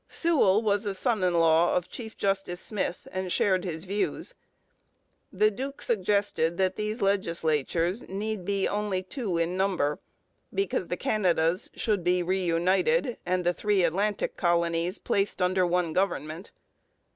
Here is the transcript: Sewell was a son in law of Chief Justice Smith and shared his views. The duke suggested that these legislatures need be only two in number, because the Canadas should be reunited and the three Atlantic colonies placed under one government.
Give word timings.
Sewell 0.07 0.63
was 0.63 0.87
a 0.87 0.95
son 0.95 1.23
in 1.23 1.35
law 1.35 1.75
of 1.75 1.87
Chief 1.87 2.17
Justice 2.17 2.59
Smith 2.59 3.07
and 3.11 3.31
shared 3.31 3.63
his 3.63 3.83
views. 3.83 4.33
The 5.31 5.51
duke 5.51 5.79
suggested 5.79 6.57
that 6.57 6.75
these 6.75 7.03
legislatures 7.03 8.09
need 8.09 8.43
be 8.43 8.67
only 8.67 9.03
two 9.03 9.37
in 9.37 9.55
number, 9.55 9.99
because 10.51 10.87
the 10.87 10.97
Canadas 10.97 11.69
should 11.75 12.03
be 12.03 12.23
reunited 12.23 13.17
and 13.27 13.43
the 13.43 13.53
three 13.53 13.83
Atlantic 13.83 14.35
colonies 14.37 14.97
placed 14.97 15.39
under 15.39 15.67
one 15.67 15.93
government. 15.93 16.51